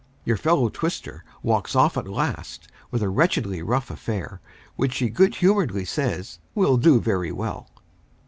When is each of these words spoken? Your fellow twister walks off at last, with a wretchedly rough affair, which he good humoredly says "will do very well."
Your 0.25 0.35
fellow 0.35 0.69
twister 0.69 1.23
walks 1.43 1.75
off 1.75 1.95
at 1.95 2.07
last, 2.07 2.67
with 2.89 3.03
a 3.03 3.09
wretchedly 3.09 3.61
rough 3.61 3.91
affair, 3.91 4.41
which 4.75 4.97
he 4.97 5.09
good 5.11 5.35
humoredly 5.35 5.85
says 5.85 6.39
"will 6.55 6.77
do 6.77 6.99
very 6.99 7.31
well." 7.31 7.69